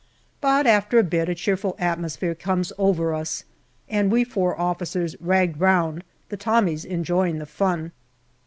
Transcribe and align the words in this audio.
But 0.41 0.65
after 0.65 0.97
a 0.97 1.03
bit 1.03 1.29
a 1.29 1.35
cheerful 1.35 1.75
atmosphere 1.77 2.33
comes 2.33 2.73
over 2.79 3.13
us, 3.13 3.43
and 3.87 4.11
we 4.11 4.23
four 4.23 4.59
officers 4.59 5.15
"ragged" 5.19 5.59
round, 5.61 6.03
the 6.29 6.37
Tommies 6.37 6.83
enjoying 6.85 7.37
the 7.37 7.45
fun. 7.45 7.91